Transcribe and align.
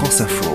France 0.00 0.22
Info. 0.22 0.50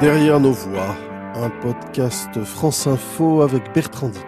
Derrière 0.00 0.40
nos 0.40 0.52
voix, 0.52 0.96
un 1.34 1.50
podcast 1.50 2.42
France 2.44 2.86
Info 2.86 3.42
avec 3.42 3.74
Bertrand 3.74 4.08
Dical. 4.08 4.24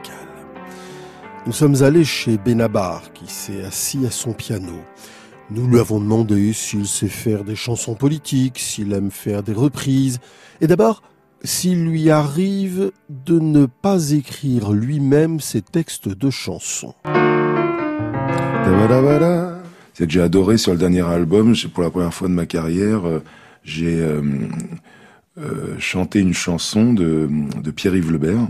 Nous 1.46 1.52
sommes 1.54 1.82
allés 1.82 2.04
chez 2.04 2.36
Benabar 2.36 3.14
qui 3.14 3.26
s'est 3.32 3.64
assis 3.64 4.04
à 4.04 4.10
son 4.10 4.34
piano. 4.34 4.74
Nous 5.50 5.66
lui 5.66 5.80
avons 5.80 6.00
demandé 6.00 6.52
s'il 6.52 6.86
sait 6.86 7.08
faire 7.08 7.44
des 7.44 7.56
chansons 7.56 7.94
politiques, 7.94 8.58
s'il 8.58 8.92
aime 8.92 9.10
faire 9.10 9.42
des 9.42 9.54
reprises, 9.54 10.18
et 10.60 10.66
d'abord 10.66 11.00
s'il 11.45 11.84
lui 11.84 12.11
arrive 12.11 12.90
de 13.11 13.39
ne 13.39 13.66
pas 13.66 14.11
écrire 14.11 14.72
lui-même 14.72 15.40
ses 15.40 15.61
textes 15.61 16.08
de 16.08 16.30
chansons. 16.30 16.94
C'est 19.93 20.07
que 20.07 20.12
j'ai 20.12 20.22
adoré 20.22 20.57
sur 20.57 20.72
le 20.72 20.79
dernier 20.79 21.03
album, 21.03 21.54
pour 21.72 21.84
la 21.84 21.90
première 21.90 22.12
fois 22.12 22.29
de 22.29 22.32
ma 22.32 22.46
carrière, 22.46 23.07
euh, 23.07 23.22
j'ai 23.62 24.00
euh, 24.00 24.22
euh, 25.39 25.76
chanté 25.79 26.18
une 26.18 26.34
chanson 26.34 26.93
de, 26.93 27.29
de 27.62 27.70
Pierre-Yves 27.70 28.11
Lebert, 28.11 28.48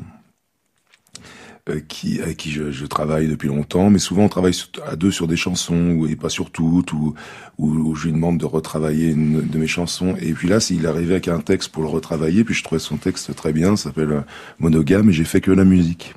qui, 1.88 2.20
avec 2.20 2.36
qui 2.36 2.50
je, 2.50 2.84
travaille 2.84 3.26
depuis 3.26 3.48
longtemps, 3.48 3.88
mais 3.88 3.98
souvent 3.98 4.24
on 4.24 4.28
travaille 4.28 4.54
à 4.86 4.96
deux 4.96 5.10
sur 5.10 5.26
des 5.26 5.36
chansons, 5.36 6.06
et 6.06 6.14
pas 6.14 6.28
sur 6.28 6.50
toutes, 6.50 6.92
ou, 6.92 7.14
ou, 7.58 7.94
je 7.94 8.04
lui 8.04 8.12
demande 8.12 8.38
de 8.38 8.44
retravailler 8.44 9.10
une 9.10 9.46
de 9.46 9.58
mes 9.58 9.66
chansons. 9.66 10.14
Et 10.20 10.32
puis 10.32 10.48
là, 10.48 10.60
s'il 10.60 10.86
arrivait 10.86 11.14
avec 11.14 11.28
un 11.28 11.40
texte 11.40 11.70
pour 11.70 11.82
le 11.82 11.88
retravailler, 11.88 12.44
puis 12.44 12.54
je 12.54 12.62
trouvais 12.62 12.78
son 12.78 12.98
texte 12.98 13.34
très 13.34 13.52
bien, 13.52 13.76
s'appelle 13.76 14.12
euh, 14.12 14.20
Monogame, 14.58 15.08
et 15.08 15.12
j'ai 15.12 15.24
fait 15.24 15.40
que 15.40 15.50
la 15.50 15.64
musique. 15.64 16.14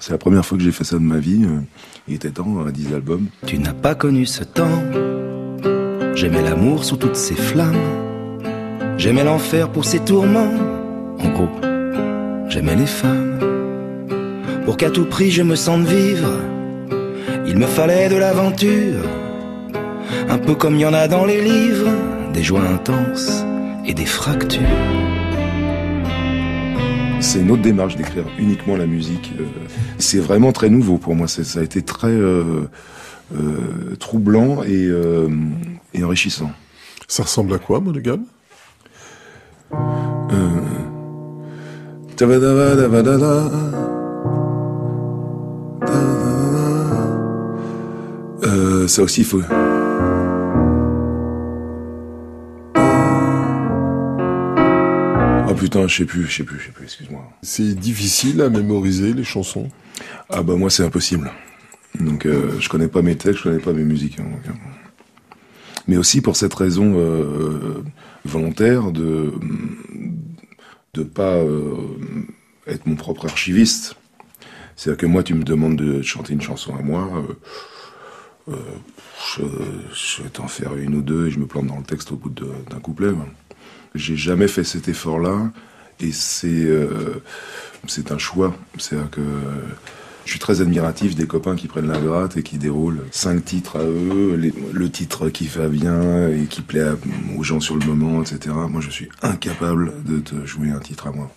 C'est 0.00 0.12
la 0.12 0.18
première 0.18 0.44
fois 0.44 0.58
que 0.58 0.64
j'ai 0.64 0.72
fait 0.72 0.84
ça 0.84 0.96
de 0.96 1.02
ma 1.02 1.18
vie. 1.18 1.44
Il 2.06 2.14
était 2.14 2.30
temps, 2.30 2.64
à 2.64 2.70
10 2.70 2.94
albums. 2.94 3.26
Tu 3.46 3.58
n'as 3.58 3.72
pas 3.72 3.96
connu 3.96 4.26
ce 4.26 4.44
temps. 4.44 4.82
J'aimais 6.14 6.42
l'amour 6.42 6.84
sous 6.84 6.96
toutes 6.96 7.16
ses 7.16 7.34
flammes. 7.34 7.74
J'aimais 8.96 9.24
l'enfer 9.24 9.70
pour 9.70 9.84
ses 9.84 9.98
tourments. 9.98 10.52
En 11.18 11.28
gros, 11.30 11.48
j'aimais 12.48 12.76
les 12.76 12.86
femmes. 12.86 13.57
Pour 14.68 14.76
qu'à 14.76 14.90
tout 14.90 15.06
prix 15.06 15.30
je 15.30 15.42
me 15.42 15.56
sente 15.56 15.86
vivre, 15.86 16.28
il 17.46 17.56
me 17.56 17.64
fallait 17.64 18.10
de 18.10 18.16
l'aventure. 18.16 19.02
Un 20.28 20.36
peu 20.36 20.54
comme 20.54 20.74
il 20.74 20.82
y 20.82 20.84
en 20.84 20.92
a 20.92 21.08
dans 21.08 21.24
les 21.24 21.40
livres, 21.40 21.88
des 22.34 22.42
joies 22.42 22.68
intenses 22.68 23.46
et 23.86 23.94
des 23.94 24.04
fractures. 24.04 24.60
C'est 27.20 27.40
une 27.40 27.50
autre 27.50 27.62
démarche 27.62 27.96
d'écrire 27.96 28.26
uniquement 28.38 28.76
la 28.76 28.84
musique. 28.84 29.32
Euh, 29.40 29.44
c'est 29.96 30.18
vraiment 30.18 30.52
très 30.52 30.68
nouveau 30.68 30.98
pour 30.98 31.14
moi. 31.14 31.28
Ça 31.28 31.60
a 31.60 31.62
été 31.62 31.80
très 31.80 32.08
euh, 32.08 32.68
euh, 33.34 33.96
troublant 33.98 34.62
et, 34.64 34.84
euh, 34.84 35.30
et 35.94 36.04
enrichissant. 36.04 36.50
Ça 37.06 37.22
ressemble 37.22 37.54
à 37.54 37.58
quoi, 37.58 37.80
Monogame 37.80 38.24
euh... 39.72 40.58
Euh, 48.48 48.88
ça 48.88 49.02
aussi, 49.02 49.20
il 49.20 49.26
faut. 49.26 49.42
Oh 55.50 55.54
putain, 55.54 55.86
je 55.86 55.96
sais 55.96 56.04
plus, 56.04 56.26
je 56.26 56.36
sais 56.36 56.44
plus, 56.44 56.58
je 56.58 56.66
sais 56.66 56.72
plus, 56.72 56.84
excuse-moi. 56.84 57.22
C'est 57.42 57.74
difficile 57.74 58.40
à 58.40 58.48
mémoriser 58.48 59.12
les 59.12 59.24
chansons 59.24 59.68
Ah 60.30 60.42
bah 60.42 60.56
moi 60.56 60.70
c'est 60.70 60.84
impossible. 60.84 61.30
Donc 62.00 62.26
euh, 62.26 62.58
je 62.60 62.68
connais 62.68 62.88
pas 62.88 63.02
mes 63.02 63.16
textes, 63.16 63.38
je 63.38 63.42
connais 63.44 63.58
pas 63.58 63.72
mes 63.72 63.84
musiques. 63.84 64.18
Hein, 64.18 64.24
donc, 64.24 64.46
euh. 64.46 64.58
Mais 65.86 65.96
aussi 65.96 66.20
pour 66.20 66.36
cette 66.36 66.54
raison 66.54 66.94
euh, 66.96 67.82
volontaire 68.24 68.92
de 68.92 69.32
de 70.94 71.02
pas 71.02 71.36
euh, 71.36 71.76
être 72.66 72.86
mon 72.86 72.96
propre 72.96 73.26
archiviste. 73.26 73.96
C'est-à-dire 74.76 74.98
que 74.98 75.06
moi, 75.06 75.22
tu 75.22 75.34
me 75.34 75.44
demandes 75.44 75.76
de 75.76 76.02
chanter 76.02 76.32
une 76.32 76.40
chanson 76.40 76.74
à 76.76 76.82
moi, 76.82 77.10
euh, 78.50 78.56
je, 79.36 80.22
vais 80.22 80.28
t'en 80.30 80.48
faire 80.48 80.74
une 80.76 80.96
ou 80.96 81.02
deux 81.02 81.26
et 81.26 81.30
je 81.30 81.38
me 81.38 81.46
plante 81.46 81.66
dans 81.66 81.78
le 81.78 81.84
texte 81.84 82.12
au 82.12 82.16
bout 82.16 82.30
d'un 82.30 82.80
couplet. 82.80 83.10
J'ai 83.94 84.16
jamais 84.16 84.48
fait 84.48 84.64
cet 84.64 84.88
effort-là 84.88 85.50
et 86.00 86.12
c'est 86.12 86.64
euh, 86.64 87.22
c'est 87.86 88.12
un 88.12 88.18
choix. 88.18 88.54
C'est-à-dire 88.78 89.10
que 89.10 89.20
je 90.24 90.30
suis 90.32 90.40
très 90.40 90.60
admiratif 90.60 91.14
des 91.14 91.26
copains 91.26 91.56
qui 91.56 91.68
prennent 91.68 91.88
la 91.88 91.98
gratte 91.98 92.36
et 92.36 92.42
qui 92.42 92.58
déroulent 92.58 93.00
cinq 93.10 93.44
titres 93.44 93.76
à 93.76 93.82
eux, 93.82 94.36
le 94.72 94.90
titre 94.90 95.30
qui 95.30 95.46
va 95.46 95.68
bien 95.68 96.28
et 96.28 96.44
qui 96.44 96.60
plaît 96.60 96.90
aux 97.36 97.42
gens 97.42 97.60
sur 97.60 97.76
le 97.76 97.86
moment, 97.86 98.20
etc. 98.20 98.54
Moi, 98.68 98.82
je 98.82 98.90
suis 98.90 99.08
incapable 99.22 99.92
de 100.04 100.18
te 100.18 100.44
jouer 100.44 100.70
un 100.70 100.80
titre 100.80 101.06
à 101.06 101.12
moi. 101.12 101.30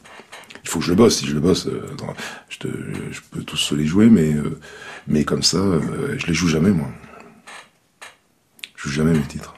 Il 0.72 0.76
faut 0.76 0.80
que 0.80 0.86
je 0.86 0.92
le 0.92 0.96
bosse. 0.96 1.18
Si 1.18 1.28
je 1.28 1.34
le 1.34 1.42
bosse, 1.42 1.68
euh, 1.68 1.86
je, 2.48 2.59
te, 2.59 2.68
je, 3.12 3.20
peux 3.30 3.44
tous 3.44 3.58
se 3.58 3.76
les 3.76 3.86
jouer, 3.86 4.09
mais 4.09 4.34
euh, 4.34 4.58
mais 5.06 5.26
comme 5.26 5.44
ça, 5.44 5.58
euh, 5.58 6.16
je 6.18 6.26
les 6.28 6.34
joue 6.34 6.48
jamais 6.48 6.72
moi. 6.72 6.88
Je 8.78 8.84
joue 8.88 8.96
jamais 8.96 9.12
mes 9.12 9.28
titres. 9.28 9.54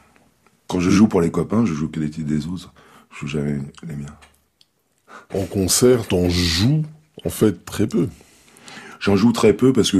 Quand 0.68 0.80
je 0.80 0.90
joue 0.90 1.08
pour 1.08 1.22
les 1.22 1.30
copains, 1.30 1.68
je 1.68 1.74
joue 1.76 1.88
que 1.88 2.00
les 2.00 2.10
titres 2.10 2.28
des 2.28 2.48
autres. 2.48 2.74
Je 3.12 3.20
joue 3.20 3.28
jamais 3.28 3.60
les 3.88 3.96
miens. 3.96 4.18
En 5.36 5.46
concert, 5.46 6.08
t'en 6.08 6.30
joues 6.32 6.84
en 7.24 7.30
fait 7.30 7.64
très 7.64 7.86
peu. 7.86 8.10
J'en 9.00 9.16
joue 9.16 9.34
très 9.34 9.54
peu 9.54 9.72
parce 9.72 9.92
que, 9.92 10.00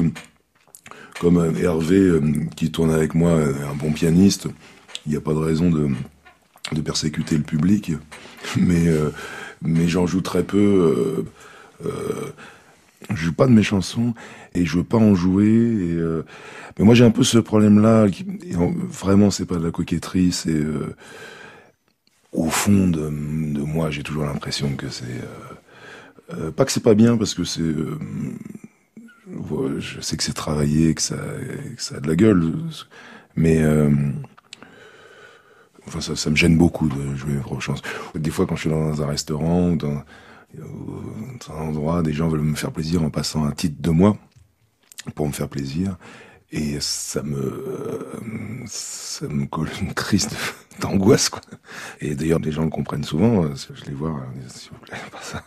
comme 1.20 1.56
Hervé, 1.62 2.20
qui 2.56 2.72
tourne 2.72 2.90
avec 2.90 3.14
moi, 3.14 3.34
un 3.34 3.76
bon 3.76 3.92
pianiste, 3.92 4.48
il 5.06 5.12
n'y 5.12 5.16
a 5.16 5.22
pas 5.22 5.34
de 5.34 5.38
raison 5.38 5.70
de, 5.70 5.90
de 6.72 6.82
persécuter 6.82 7.38
le 7.38 7.44
public. 7.44 7.92
Mais, 8.58 8.88
euh, 8.88 9.12
mais 9.64 9.88
j'en 9.88 10.06
joue 10.06 10.22
très 10.22 10.44
peu. 10.44 10.58
Euh, 10.58 11.26
euh, 11.86 12.34
je 13.10 13.26
joue 13.26 13.34
pas 13.34 13.48
de 13.48 13.52
mes 13.52 13.64
chansons 13.64 14.14
et 14.56 14.66
je 14.66 14.78
veux 14.78 14.84
pas 14.84 14.98
en 14.98 15.16
jouer. 15.16 15.48
Euh, 15.50 16.24
mais 16.78 16.86
moi 16.86 16.96
j'ai 16.96 17.04
un 17.04 17.12
peu 17.12 17.24
ce 17.24 17.38
problème-là. 17.38 18.08
Vraiment, 18.90 19.32
c'est 19.32 19.46
pas 19.46 19.58
de 19.58 19.66
la 19.66 19.72
coquetterie, 19.72 20.32
c'est 20.32 20.52
euh, 20.52 20.96
au 22.32 22.50
fond 22.50 22.88
de, 22.88 23.10
moi, 23.10 23.92
j'ai 23.92 24.04
toujours 24.04 24.26
l'impression 24.26 24.76
que 24.76 24.90
c'est 24.90 25.22
pas 26.56 26.66
que 26.66 26.72
c'est 26.72 26.84
pas 26.84 26.96
bien 26.96 27.16
parce 27.16 27.36
que 27.36 27.44
c'est 27.44 27.62
je 29.80 30.02
sais 30.02 30.18
que 30.18 30.24
c'est 30.24 30.34
travaillé, 30.34 30.96
que 30.96 31.02
ça, 31.02 31.16
que 31.16 31.82
ça 31.82 31.98
a 31.98 32.00
de 32.00 32.08
la 32.08 32.16
gueule, 32.16 32.54
mais 33.36 33.62
enfin 35.88 36.02
ça, 36.02 36.16
ça, 36.16 36.30
me 36.30 36.36
gêne 36.36 36.58
beaucoup 36.58 36.88
de 36.88 37.16
jouer 37.16 37.36
propres 37.36 37.62
chansons. 37.62 37.84
Des 38.16 38.30
fois, 38.30 38.46
quand 38.46 38.56
je 38.56 38.62
suis 38.62 38.70
dans 38.70 39.02
un 39.02 39.08
restaurant 39.08 39.72
ou 39.72 39.76
dans, 39.76 40.04
dans 40.56 41.54
un 41.56 41.62
endroit, 41.62 42.02
des 42.02 42.14
gens 42.14 42.28
veulent 42.28 42.42
me 42.42 42.56
faire 42.56 42.72
plaisir 42.72 43.04
en 43.04 43.10
passant 43.10 43.46
un 43.46 43.52
titre 43.52 43.82
de 43.82 43.90
moi 43.90 44.18
pour 45.16 45.28
me 45.28 45.34
faire 45.34 45.50
plaisir. 45.50 45.98
Et 46.52 46.78
ça 46.80 47.24
me, 47.24 48.64
ça 48.68 49.28
me 49.28 49.48
colle 49.48 49.70
une 49.82 49.94
crise 49.94 50.30
d'angoisse, 50.80 51.30
quoi. 51.30 51.42
Et 52.00 52.14
d'ailleurs, 52.14 52.40
les 52.40 52.52
gens 52.52 52.64
le 52.64 52.70
comprennent 52.70 53.04
souvent. 53.04 53.44
Je 53.56 53.86
les 53.86 53.94
vois, 53.94 54.24
s'il 54.48 54.70
vous 54.70 54.78
plaît, 54.78 54.98
pas 55.12 55.22
ça 55.22 55.44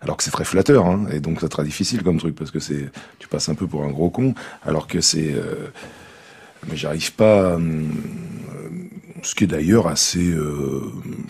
alors 0.00 0.16
que 0.16 0.24
c'est 0.24 0.30
très 0.30 0.44
flatteur, 0.44 0.86
hein, 0.86 1.06
et 1.12 1.20
donc 1.20 1.38
c'est 1.40 1.48
très 1.48 1.64
difficile 1.64 2.02
comme 2.02 2.18
truc 2.18 2.34
parce 2.34 2.50
que 2.50 2.58
c'est, 2.58 2.90
tu 3.18 3.28
passes 3.28 3.48
un 3.48 3.54
peu 3.54 3.66
pour 3.66 3.84
un 3.84 3.90
gros 3.90 4.10
con, 4.10 4.34
alors 4.62 4.86
que 4.86 5.00
c'est, 5.00 5.32
euh, 5.32 5.68
mais 6.68 6.76
j'arrive 6.76 7.12
pas, 7.14 7.52
euh, 7.52 7.84
ce 9.22 9.34
qui 9.34 9.44
est 9.44 9.46
d'ailleurs 9.46 9.86
assez, 9.86 10.30
euh, 10.30 10.82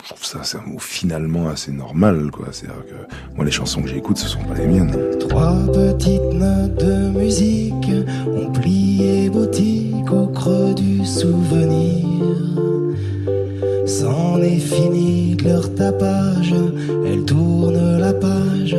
je 0.03 0.09
trouve 0.09 0.23
ça, 0.23 0.39
c'est 0.43 0.57
un 0.57 0.65
mot 0.65 0.79
finalement 0.79 1.49
assez 1.49 1.71
normal, 1.71 2.29
quoi. 2.31 2.47
C'est-à-dire 2.51 2.85
que 2.85 3.35
moi 3.35 3.45
les 3.45 3.51
chansons 3.51 3.81
que 3.81 3.89
j'écoute, 3.89 4.17
ce 4.17 4.27
sont 4.27 4.43
pas 4.43 4.55
les 4.55 4.67
miennes. 4.67 4.95
Trois 5.19 5.55
petites 5.73 6.33
notes 6.33 6.75
de 6.79 7.09
musique 7.19 7.91
ont 8.27 8.51
plié 8.51 9.29
boutique 9.29 10.11
au 10.11 10.27
creux 10.27 10.73
du 10.73 11.05
souvenir. 11.05 12.05
C'en 13.85 14.41
est 14.41 14.59
fini 14.59 15.35
de 15.35 15.43
leur 15.49 15.73
tapage, 15.75 16.53
elles 17.05 17.25
tournent 17.25 17.97
la 17.99 18.13
page 18.13 18.77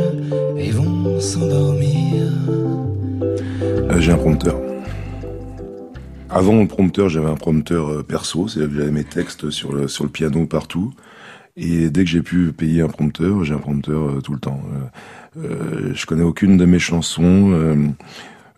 et 0.56 0.70
vont 0.70 1.20
s'endormir. 1.20 2.28
Euh, 3.62 4.00
J'ai 4.00 4.12
un 4.12 4.16
prompteur. 4.16 4.71
Avant 6.34 6.58
le 6.62 6.67
prompteur, 6.67 7.11
j'avais 7.11 7.29
un 7.29 7.34
prompteur 7.34 7.90
euh, 7.90 8.02
perso, 8.02 8.49
c'est-à-dire 8.49 8.73
que 8.73 8.79
j'avais 8.79 8.90
mes 8.90 9.05
textes 9.05 9.50
sur 9.50 9.75
le, 9.75 9.87
sur 9.87 10.05
le 10.05 10.11
piano 10.11 10.46
partout. 10.46 10.94
Et 11.58 11.90
dès 11.90 12.05
que 12.05 12.11
j'ai 12.11 12.23
pu 12.23 12.52
payer 12.52 12.81
un 12.81 12.88
prompteur, 12.88 13.44
j'ai 13.44 13.52
un 13.52 13.58
prompteur 13.58 14.08
euh, 14.08 14.20
tout 14.23 14.32
le 14.32 14.38
temps. 14.38 14.62
Euh, 15.37 15.44
euh, 15.44 15.93
je 15.94 16.06
connais 16.06 16.23
aucune 16.23 16.56
de 16.56 16.64
mes 16.64 16.79
chansons. 16.79 17.52
Euh, 17.52 17.76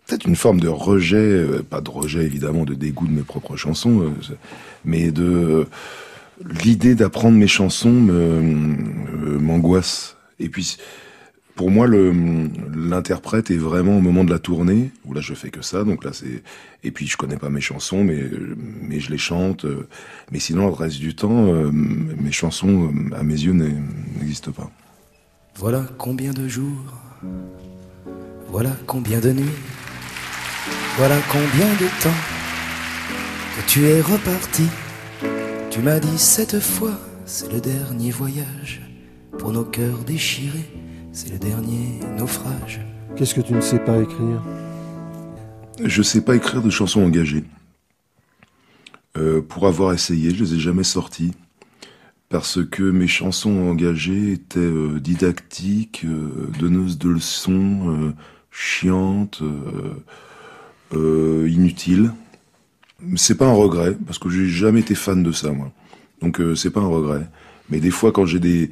Peut-être 0.07 0.27
une 0.27 0.35
forme 0.35 0.59
de 0.59 0.67
rejet, 0.67 1.47
pas 1.67 1.81
de 1.81 1.89
rejet 1.89 2.23
évidemment, 2.25 2.63
de 2.63 2.75
dégoût 2.75 3.07
de 3.07 3.11
mes 3.11 3.23
propres 3.23 3.55
chansons, 3.55 4.13
mais 4.83 5.09
de 5.11 5.65
l'idée 6.63 6.93
d'apprendre 6.93 7.35
mes 7.35 7.47
chansons 7.47 8.07
m'angoisse. 9.41 10.15
Et 10.39 10.47
puis, 10.47 10.77
pour 11.55 11.71
moi, 11.71 11.87
l'interprète 11.87 13.49
est 13.49 13.57
vraiment 13.57 13.97
au 13.97 14.01
moment 14.01 14.25
de 14.25 14.29
la 14.29 14.39
tournée 14.39 14.91
où 15.05 15.13
là 15.13 15.21
je 15.21 15.33
fais 15.33 15.49
que 15.49 15.61
ça. 15.61 15.85
Donc 15.85 16.03
là 16.03 16.11
c'est 16.13 16.43
et 16.83 16.91
puis 16.91 17.07
je 17.07 17.15
connais 17.15 17.37
pas 17.37 17.49
mes 17.49 17.61
chansons, 17.61 18.03
mais 18.03 18.23
mais 18.81 18.99
je 18.99 19.09
les 19.09 19.17
chante. 19.17 19.65
Mais 20.31 20.39
sinon 20.39 20.67
le 20.67 20.73
reste 20.73 20.99
du 20.99 21.15
temps, 21.15 21.47
euh, 21.47 21.71
mes 21.71 22.33
chansons 22.33 22.93
à 23.15 23.23
mes 23.23 23.33
yeux 23.33 23.53
n'existent 23.53 24.51
pas. 24.51 24.69
Voilà 25.55 25.85
combien 25.97 26.33
de 26.33 26.47
jours, 26.49 26.93
voilà 28.49 28.71
combien 28.85 29.19
de 29.21 29.31
nuits, 29.31 29.61
voilà 30.97 31.15
combien 31.31 31.71
de 31.75 32.03
temps 32.03 32.21
que 33.55 33.69
tu 33.71 33.85
es 33.85 34.01
reparti. 34.01 34.67
Tu 35.71 35.79
m'as 35.79 35.99
dit 36.01 36.17
cette 36.17 36.59
fois, 36.59 36.99
c'est 37.25 37.51
le 37.51 37.61
dernier 37.61 38.11
voyage 38.11 38.81
pour 39.37 39.53
nos 39.53 39.63
cœurs 39.63 40.03
déchirés 40.05 40.69
c'est 41.15 41.31
le 41.31 41.39
dernier 41.39 42.01
naufrage. 42.17 42.81
Qu'est-ce 43.15 43.33
que 43.33 43.39
tu 43.39 43.53
ne 43.53 43.61
sais 43.61 43.79
pas 43.79 44.01
écrire 44.01 44.43
Je 45.81 46.01
sais 46.01 46.19
pas 46.19 46.35
écrire 46.35 46.61
de 46.61 46.69
chansons 46.69 47.01
engagées. 47.01 47.45
Euh, 49.15 49.41
pour 49.41 49.65
avoir 49.65 49.93
essayé, 49.93 50.35
je 50.35 50.43
les 50.43 50.55
ai 50.55 50.59
jamais 50.59 50.83
sorties 50.83 51.31
parce 52.27 52.59
que 52.65 52.83
mes 52.83 53.07
chansons 53.07 53.69
engagées 53.69 54.33
étaient 54.33 54.59
euh, 54.59 54.99
didactiques, 54.99 56.03
euh, 56.03 56.51
donneuses 56.59 56.97
de 56.97 57.07
leçons, 57.07 58.13
chiantes, 58.51 59.41
inutiles. 60.91 62.11
C'est 63.15 63.37
pas 63.37 63.47
un 63.47 63.53
regret 63.53 63.95
parce 64.05 64.19
que 64.19 64.29
j'ai 64.29 64.47
jamais 64.47 64.81
été 64.81 64.95
fan 64.95 65.23
de 65.23 65.31
ça 65.31 65.51
moi. 65.51 65.71
Donc 66.21 66.41
c'est 66.57 66.71
pas 66.71 66.81
un 66.81 66.87
regret. 66.87 67.29
Mais 67.69 67.79
des 67.79 67.91
fois 67.91 68.11
quand 68.11 68.25
j'ai 68.25 68.39
des 68.39 68.69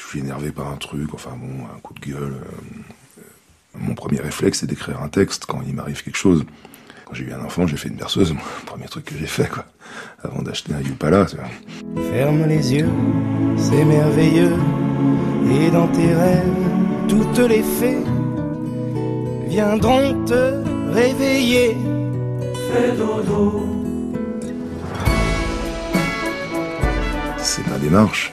je 0.00 0.08
suis 0.08 0.18
énervé 0.20 0.50
par 0.50 0.68
un 0.68 0.76
truc, 0.76 1.14
enfin 1.14 1.36
bon, 1.36 1.66
un 1.66 1.78
coup 1.80 1.94
de 1.94 2.00
gueule. 2.00 2.34
Euh, 2.34 3.22
mon 3.74 3.94
premier 3.94 4.20
réflexe, 4.20 4.60
c'est 4.60 4.66
d'écrire 4.66 5.00
un 5.02 5.08
texte 5.08 5.46
quand 5.46 5.60
il 5.66 5.74
m'arrive 5.74 6.02
quelque 6.02 6.16
chose. 6.16 6.44
Quand 7.04 7.14
j'ai 7.14 7.24
eu 7.24 7.32
un 7.32 7.44
enfant, 7.44 7.66
j'ai 7.66 7.76
fait 7.76 7.88
une 7.88 7.96
berceuse, 7.96 8.32
le 8.32 8.66
premier 8.66 8.86
truc 8.86 9.04
que 9.04 9.14
j'ai 9.16 9.26
fait, 9.26 9.48
quoi, 9.48 9.64
avant 10.22 10.42
d'acheter 10.42 10.72
un 10.72 10.80
Yupala. 10.80 11.26
Ferme 12.12 12.46
les 12.46 12.72
yeux, 12.74 12.88
c'est 13.56 13.84
merveilleux, 13.84 14.54
et 15.50 15.70
dans 15.70 15.88
tes 15.88 16.14
rêves, 16.14 16.54
toutes 17.08 17.38
les 17.38 17.62
fées 17.62 18.04
viendront 19.46 20.24
te 20.24 20.62
réveiller. 20.92 21.76
Fais 22.72 22.96
dodo. 22.96 23.66
C'est 27.38 27.66
ma 27.68 27.78
démarche. 27.78 28.32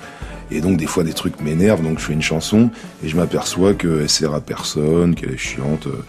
Et 0.52 0.62
donc 0.62 0.78
des 0.78 0.88
fois 0.88 1.04
des 1.04 1.14
trucs 1.14 1.42
m'énervent, 1.42 1.84
donc 1.84 2.00
je 2.00 2.06
fais 2.06 2.14
une 2.14 2.22
chanson 2.22 2.70
et 3.04 3.10
je 3.10 3.16
m'aperçois 3.18 3.74
qu'elle 3.74 4.10
sert 4.10 4.34
à 4.34 4.42
personne, 4.42 5.16
qu'elle 5.16 5.34
est 5.34 5.38
chiante. 5.38 5.88
Euh, 5.88 6.04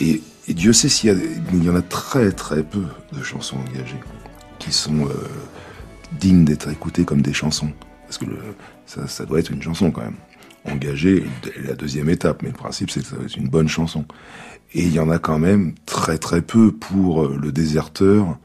et, 0.00 0.22
Dieu 0.48 0.72
sait 0.72 0.88
s'il 0.88 1.10
y, 1.52 1.64
y 1.64 1.68
en 1.68 1.76
a 1.76 1.82
très 1.82 2.32
très 2.32 2.62
peu 2.62 2.84
de 3.12 3.22
chansons 3.22 3.58
engagées 3.58 4.00
qui 4.58 4.72
sont 4.72 5.04
euh, 5.04 5.12
dignes 6.18 6.46
d'être 6.46 6.70
écoutées 6.70 7.04
comme 7.04 7.20
des 7.20 7.34
chansons. 7.34 7.70
Parce 8.06 8.16
que 8.16 8.24
le, 8.24 8.38
ça, 8.86 9.06
ça, 9.06 9.26
doit 9.26 9.40
être 9.40 9.50
une 9.50 9.60
chanson 9.60 9.90
quand 9.90 10.00
même. 10.00 10.16
Engagée 10.64 11.26
est 11.44 11.66
la 11.66 11.74
deuxième 11.74 12.08
étape, 12.08 12.42
mais 12.42 12.48
le 12.48 12.54
principe 12.54 12.90
c'est 12.90 13.00
que 13.00 13.06
ça 13.06 13.16
va 13.16 13.24
être 13.24 13.36
une 13.36 13.50
bonne 13.50 13.68
chanson. 13.68 14.06
Et 14.72 14.84
il 14.84 14.92
y 14.92 15.00
en 15.00 15.10
a 15.10 15.18
quand 15.18 15.38
même 15.38 15.74
très 15.84 16.16
très 16.16 16.40
peu 16.40 16.72
pour 16.72 17.24
euh, 17.24 17.38
le 17.38 17.52
déserteur. 17.52 18.38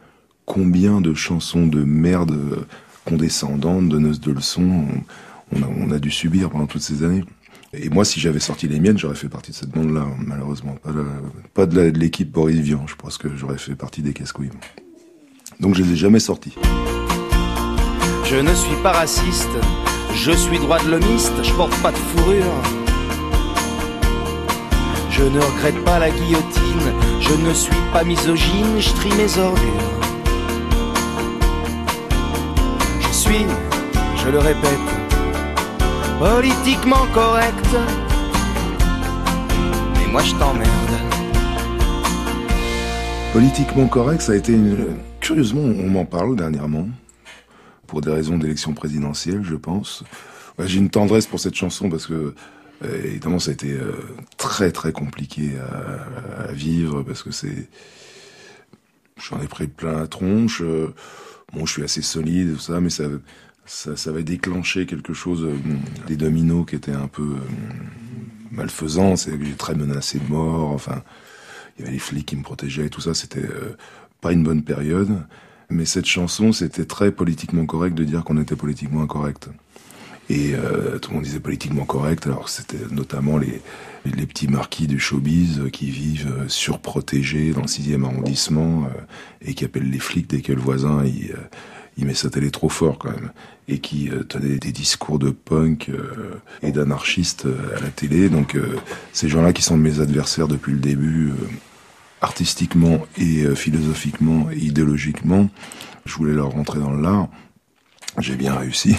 Combien 0.46 1.00
de 1.00 1.13
chansons 1.13 1.68
de 1.68 1.86
merde 1.86 2.66
condescendantes, 3.06 3.88
donneuses 3.89 4.19
de 4.19 4.31
leçons 4.31 4.86
on 5.80 5.92
a, 5.92 6.00
dû 6.00 6.12
subir 6.12 6.50
pendant 6.50 6.68
toutes 6.68 6.82
ces 6.82 7.04
années. 7.04 7.24
Et 7.74 7.90
moi, 7.90 8.06
si 8.06 8.20
j'avais 8.20 8.40
sorti 8.40 8.68
les 8.68 8.80
miennes, 8.80 8.98
j'aurais 8.98 9.16
fait 9.16 9.30
partie 9.30 9.52
de 9.52 9.56
cette 9.56 9.72
bande-là, 9.72 10.06
malheureusement. 10.20 10.76
Pas, 11.54 11.66
de 11.66 11.82
l'équipe 11.82 12.32
Boris 12.32 12.60
Vian, 12.60 12.86
je 12.88 12.96
pense 12.96 13.18
que 13.18 13.36
j'aurais 13.36 13.58
fait 13.58 13.76
partie 13.76 14.02
des 14.02 14.14
casse-couilles. 14.14 14.52
Donc 15.60 15.76
je 15.76 15.84
les 15.84 15.94
ai 15.94 15.96
jamais 15.96 16.20
sortis. 16.20 16.56
Je 18.26 18.36
ne 18.36 18.54
suis 18.54 18.76
pas 18.82 18.92
raciste, 18.92 19.50
je 20.16 20.32
suis 20.32 20.58
droit 20.60 20.80
de 20.84 20.92
l'homiste, 20.92 21.34
je 21.44 21.54
porte 21.54 21.76
pas 21.82 21.92
de 21.92 21.98
fourrure. 21.98 22.44
Je 25.10 25.24
ne 25.24 25.40
regrette 25.40 25.84
pas 25.86 26.00
la 26.00 26.10
guillotine, 26.10 26.94
je 27.22 27.34
ne 27.36 27.54
suis 27.54 27.76
pas 27.92 28.04
misogyne, 28.04 28.80
je 28.80 28.90
trie 28.94 29.14
mes 29.16 29.38
ordures. 29.38 29.92
Je 33.02 33.14
suis, 33.14 33.46
je 34.18 34.30
le 34.30 34.40
répète, 34.40 35.03
politiquement 36.24 37.06
correct. 37.14 37.68
Mais 39.96 40.08
moi 40.10 40.24
je 40.24 40.34
t'emmerde. 40.36 40.96
Politiquement 43.34 43.88
correct, 43.90 44.22
ça 44.22 44.31
a 44.31 44.36
été 44.36 44.54
une... 44.54 44.96
Curieusement, 45.20 45.60
on 45.62 45.90
m'en 45.90 46.06
parle 46.06 46.38
dernièrement, 46.38 46.88
pour 47.88 48.00
des 48.00 48.12
raisons 48.12 48.38
d'élection 48.38 48.74
présidentielle, 48.74 49.44
je 49.44 49.56
pense. 49.56 50.06
J'ai 50.60 50.78
une 50.78 50.90
tendresse 50.90 51.28
pour 51.28 51.42
cette 51.42 51.56
chanson 51.56 51.90
parce 51.90 52.08
que, 52.08 52.34
euh, 52.86 53.04
évidemment, 53.04 53.40
ça 53.40 53.52
a 53.52 53.54
été 53.54 53.74
euh, 53.74 53.92
très 54.38 54.72
très 54.72 54.94
compliqué 54.94 55.52
à, 56.48 56.54
vivre 56.54 57.04
parce 57.04 57.22
que 57.22 57.31
c'est... 57.31 57.68
J'en 59.18 59.42
ai 59.42 59.48
pris 59.48 59.68
plein 59.68 60.00
la 60.00 60.08
tronche. 60.08 60.62
Euh, 60.62 60.94
bon, 61.52 61.66
je 61.66 61.74
suis 61.74 61.84
assez 61.84 62.02
solide, 62.02 62.54
tout 62.54 62.62
ça, 62.62 62.80
mais 62.80 62.90
ça, 62.90 63.04
ça, 63.65 63.95
ça 63.95 64.10
avait 64.10 64.24
déclenché 64.24 64.86
quelque 64.86 65.13
chose, 65.13 65.44
euh, 65.44 65.57
des 66.07 66.15
dominos 66.15 66.65
qui 66.65 66.75
étaient 66.75 66.92
un 66.92 67.07
peu 67.07 67.21
euh, 67.21 67.38
malfaisants. 68.51 69.15
C'est 69.15 69.31
j'ai 69.42 69.54
très 69.54 69.75
menacé 69.75 70.19
de 70.19 70.30
mort. 70.31 70.71
Enfin, 70.71 71.04
il 71.77 71.81
y 71.81 71.83
avait 71.86 71.94
les 71.94 72.00
flics 72.00 72.25
qui 72.25 72.36
me 72.36 72.44
protégeaient 72.44 72.86
et 72.86 72.89
tout 72.89 73.01
ça. 73.01 73.13
C'était 73.13 73.45
euh, 73.45 73.77
pas 74.21 74.33
une 74.33 74.44
bonne 74.44 74.63
période. 74.63 75.24
Mais 75.69 75.86
cette 75.86 76.06
chanson, 76.06 76.51
c'était 76.51 76.86
très 76.86 77.12
politiquement 77.12 77.65
correct 77.65 77.95
de 77.95 78.04
dire 78.04 78.24
qu'on 78.24 78.39
était 78.39 78.56
politiquement 78.56 79.01
incorrect. 79.01 79.50
Et 80.30 80.54
tout 81.01 81.10
le 81.10 81.15
monde 81.15 81.24
disait 81.24 81.39
politiquement 81.39 81.86
correct. 81.86 82.27
Alors 82.27 82.48
c'était 82.48 82.77
notamment 82.92 83.38
les, 83.38 83.62
les 84.06 84.25
petits 84.25 84.48
marquis 84.48 84.88
du 84.88 85.00
showbiz 85.00 85.63
qui 85.71 85.89
vivent 85.89 86.45
surprotégés 86.48 87.51
dans 87.51 87.62
le 87.62 87.68
6e 87.68 88.04
arrondissement 88.04 88.88
et 89.42 89.54
qui 89.54 89.65
appellent 89.65 89.89
les 89.89 90.00
flics 90.00 90.30
dès 90.30 90.42
que 90.42 90.54
le 90.54 90.62
voisin 90.62 91.04
il, 91.04 91.36
il 91.98 92.06
met 92.06 92.13
sa 92.13 92.30
télé 92.30 92.51
trop 92.51 92.69
fort 92.69 92.98
quand 92.98 93.12
même 93.12 93.31
et 93.68 93.80
qui 93.80 94.10
euh, 94.10 94.24
tenait 94.24 94.57
des 94.57 94.72
discours 94.72 95.19
de 95.19 95.30
punk 95.30 95.90
euh, 95.90 96.42
et 96.62 96.72
d'anarchistes 96.72 97.45
euh, 97.45 97.78
à 97.78 97.81
la 97.81 97.90
télé. 97.90 98.29
Donc 98.29 98.58
ces 99.12 99.29
gens-là 99.29 99.53
qui 99.53 99.62
sont 99.62 99.77
mes 99.77 100.00
adversaires 100.00 100.48
depuis 100.48 100.74
le 100.74 100.79
début, 100.79 101.32
artistiquement 102.22 103.00
et 103.18 103.44
philosophiquement 103.56 104.50
et 104.51 104.58
idéologiquement, 104.58 105.50
je 106.06 106.15
voulais 106.15 106.34
leur 106.34 106.51
rentrer 106.51 106.79
dans 106.79 106.91
l'art. 106.91 107.27
J'ai 108.20 108.36
bien 108.36 108.56
réussi. 108.56 108.96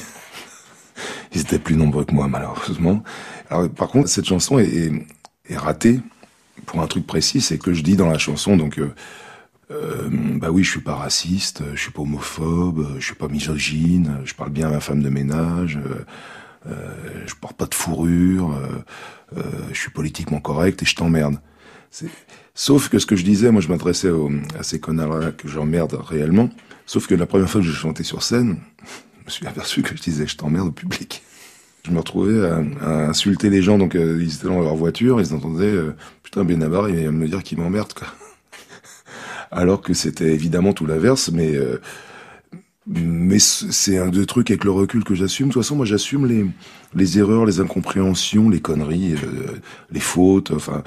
Ils 1.34 1.40
étaient 1.40 1.58
plus 1.58 1.76
nombreux 1.76 2.04
que 2.04 2.14
moi 2.14 2.28
malheureusement. 2.28 3.02
Alors, 3.50 3.68
par 3.68 3.88
contre, 3.88 4.08
cette 4.08 4.26
chanson 4.26 4.58
est, 4.58 4.92
est, 5.48 5.56
ratée 5.56 6.00
pour 6.66 6.80
un 6.80 6.86
truc 6.86 7.06
précis, 7.06 7.40
c'est 7.40 7.58
que 7.58 7.72
je 7.72 7.82
dis 7.82 7.96
dans 7.96 8.08
la 8.08 8.18
chanson 8.18 8.56
donc 8.56 8.80
euh, 9.74 10.08
bah 10.38 10.50
oui, 10.50 10.62
je 10.62 10.70
suis 10.70 10.80
pas 10.80 10.94
raciste, 10.94 11.62
je 11.74 11.80
suis 11.80 11.90
pas 11.90 12.02
homophobe, 12.02 12.96
je 12.98 13.04
suis 13.04 13.14
pas 13.14 13.28
misogyne, 13.28 14.20
je 14.24 14.34
parle 14.34 14.50
bien 14.50 14.68
à 14.68 14.70
ma 14.70 14.80
femme 14.80 15.02
de 15.02 15.08
ménage, 15.08 15.78
euh, 16.66 17.24
je 17.26 17.34
porte 17.34 17.56
pas 17.56 17.66
de 17.66 17.74
fourrure, 17.74 18.58
euh, 19.36 19.42
je 19.72 19.78
suis 19.78 19.90
politiquement 19.90 20.40
correct 20.40 20.82
et 20.82 20.86
je 20.86 20.94
t'emmerde. 20.94 21.36
Sauf 22.54 22.88
que 22.88 22.98
ce 22.98 23.06
que 23.06 23.16
je 23.16 23.24
disais, 23.24 23.50
moi 23.50 23.60
je 23.60 23.68
m'adressais 23.68 24.10
à 24.58 24.62
ces 24.62 24.80
connards-là 24.80 25.32
que 25.32 25.48
j'emmerde 25.48 25.94
réellement, 25.94 26.50
sauf 26.86 27.06
que 27.06 27.14
la 27.14 27.26
première 27.26 27.48
fois 27.48 27.60
que 27.60 27.66
j'ai 27.66 27.72
chanté 27.72 28.02
sur 28.04 28.22
scène, 28.22 28.58
je 29.20 29.24
me 29.26 29.30
suis 29.30 29.46
aperçu 29.46 29.82
que 29.82 29.96
je 29.96 30.02
disais 30.02 30.26
je 30.26 30.36
t'emmerde 30.36 30.68
au 30.68 30.72
public. 30.72 31.22
Je 31.86 31.90
me 31.90 31.98
retrouvais 31.98 32.48
à, 32.80 33.08
insulter 33.08 33.50
les 33.50 33.60
gens, 33.60 33.76
donc 33.76 33.94
ils 33.94 34.34
étaient 34.34 34.46
dans 34.46 34.60
leur 34.60 34.74
voiture, 34.74 35.20
ils 35.20 35.34
entendaient 35.34 35.76
putain 36.22 36.44
Benabar, 36.44 36.88
il 36.88 37.04
va 37.04 37.10
me 37.10 37.28
dire 37.28 37.42
qu'il 37.42 37.58
m'emmerde 37.58 37.92
quoi 37.92 38.08
alors 39.54 39.80
que 39.80 39.94
c'était 39.94 40.32
évidemment 40.32 40.72
tout 40.72 40.84
l'inverse, 40.84 41.30
mais 41.32 41.54
euh, 41.54 41.80
mais 42.86 43.38
c'est 43.38 43.96
un 43.96 44.08
deux 44.08 44.26
trucs 44.26 44.50
avec 44.50 44.64
le 44.64 44.70
recul 44.70 45.04
que 45.04 45.14
j'assume. 45.14 45.48
De 45.48 45.52
toute 45.52 45.62
façon, 45.62 45.76
moi, 45.76 45.86
j'assume 45.86 46.26
les 46.26 46.44
les 46.94 47.18
erreurs, 47.18 47.46
les 47.46 47.60
incompréhensions, 47.60 48.50
les 48.50 48.60
conneries, 48.60 49.14
euh, 49.14 49.58
les 49.90 50.00
fautes. 50.00 50.50
Enfin, 50.50 50.82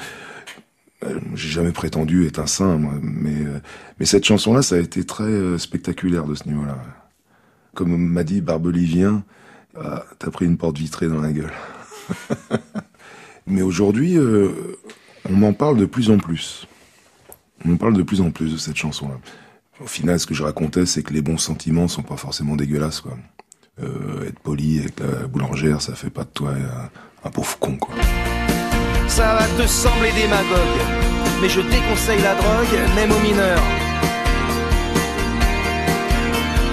euh, 1.05 1.19
j'ai 1.33 1.50
jamais 1.50 1.71
prétendu 1.71 2.27
être 2.27 2.39
un 2.39 2.45
saint, 2.45 2.77
moi, 2.77 2.93
mais 3.01 3.45
mais 4.00 4.05
cette 4.05 4.25
chanson-là, 4.25 4.62
ça 4.62 4.75
a 4.75 4.79
été 4.79 5.03
très 5.05 5.57
spectaculaire 5.57 6.25
de 6.25 6.36
ce 6.36 6.47
niveau-là. 6.47 6.77
Comme 7.74 7.95
m'a 7.97 8.24
dit 8.24 8.41
Barbelivien, 8.41 9.24
ah, 9.79 10.03
t'as 10.19 10.29
pris 10.29 10.45
une 10.45 10.57
porte 10.57 10.77
vitrée 10.77 11.07
dans 11.07 11.21
la 11.21 11.31
gueule. 11.31 11.53
mais 13.47 13.62
aujourd'hui, 13.62 14.17
on 15.29 15.33
m'en 15.33 15.53
parle 15.53 15.77
de 15.77 15.86
plus 15.86 16.09
en 16.12 16.17
plus. 16.17 16.67
On 17.66 17.78
parle 17.78 17.94
de 17.94 18.04
plus 18.04 18.22
en 18.22 18.32
plus 18.32 18.54
de 18.54 18.58
cette 18.58 18.76
chanson-là. 18.76 19.16
Au 19.82 19.88
final, 19.88 20.20
ce 20.20 20.26
que 20.26 20.34
je 20.34 20.44
racontais, 20.44 20.86
c'est 20.86 21.04
que 21.04 21.14
les 21.14 21.22
bons 21.22 21.38
sentiments 21.38 21.88
sont 21.88 22.04
pas 22.04 22.18
forcément 22.18 22.56
dégueulasses, 22.56 23.02
quoi. 23.02 23.18
Euh, 23.82 24.28
être 24.28 24.40
poli 24.40 24.80
avec 24.80 25.00
la 25.00 25.28
boulangère, 25.28 25.82
ça 25.82 25.94
fait 25.94 26.10
pas 26.10 26.24
de 26.24 26.30
toi 26.30 26.54
un 27.24 27.30
pauvre 27.30 27.60
con, 27.60 27.78
quoi. 27.78 27.94
Ça 29.08 29.36
va 29.36 29.46
te 29.62 29.68
sembler 29.68 30.12
démagogue, 30.14 30.82
mais 31.42 31.50
je 31.50 31.62
déconseille 31.62 32.22
la 32.22 32.36
drogue, 32.36 32.80
même 32.96 33.12
aux 33.12 33.20
mineurs. 33.20 33.62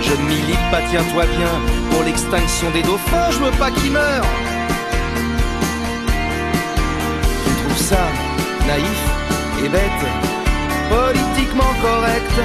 Je 0.01 0.13
ne 0.13 0.29
milite 0.29 0.71
pas, 0.71 0.81
tiens-toi 0.91 1.27
bien, 1.27 1.51
pour 1.91 2.03
l'extinction 2.05 2.71
des 2.71 2.83
dauphins, 2.83 3.31
je 3.31 3.39
veux 3.39 3.59
pas 3.59 3.71
qu'ils 3.71 3.93
meurent. 3.93 4.27
Tu 7.45 7.65
trouves 7.65 7.79
ça 7.79 8.07
naïf 8.67 9.65
et 9.65 9.69
bête, 9.69 10.34
politiquement 10.89 11.73
correct. 11.83 12.37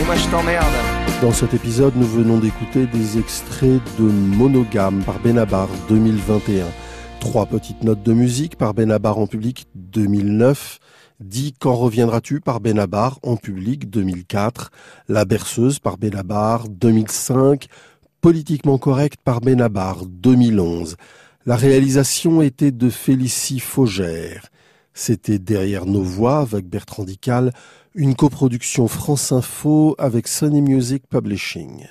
Et 0.00 0.04
moi 0.04 0.16
je 0.16 0.28
t'emmerde. 0.28 0.74
Dans 1.22 1.32
cet 1.32 1.54
épisode, 1.54 1.94
nous 1.96 2.06
venons 2.06 2.38
d'écouter 2.38 2.86
des 2.86 3.18
extraits 3.18 3.80
de 3.98 4.04
Monogame 4.04 5.02
par 5.04 5.18
Benabar 5.20 5.68
2021. 5.88 6.66
Trois 7.20 7.46
petites 7.46 7.82
notes 7.84 8.02
de 8.02 8.12
musique 8.12 8.56
par 8.56 8.74
Benabar 8.74 9.18
en 9.18 9.26
public 9.26 9.66
2009. 9.74 10.78
Dit 11.20 11.54
Quand 11.58 11.74
reviendras-tu 11.74 12.40
par 12.40 12.60
Benabar 12.60 13.18
en 13.22 13.36
public 13.36 13.88
2004. 13.88 14.70
La 15.08 15.24
berceuse 15.24 15.78
par 15.78 15.96
Benabar 15.96 16.68
2005. 16.68 17.66
Politiquement 18.20 18.78
correct 18.78 19.20
par 19.24 19.40
Benabar 19.40 20.04
2011. 20.06 20.96
La 21.46 21.56
réalisation 21.56 22.42
était 22.42 22.72
de 22.72 22.90
Félicie 22.90 23.60
Faugère. 23.60 24.48
C'était 24.94 25.40
Derrière 25.40 25.86
nos 25.86 26.02
voix 26.02 26.38
avec 26.38 26.68
Bertrand 26.68 27.02
Dical, 27.02 27.52
une 27.96 28.14
coproduction 28.14 28.86
France 28.86 29.32
Info 29.32 29.96
avec 29.98 30.28
Sony 30.28 30.62
Music 30.62 31.02
Publishing. 31.08 31.88